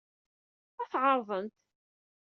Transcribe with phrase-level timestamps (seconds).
[0.81, 1.55] Ad t-ɛerḍent.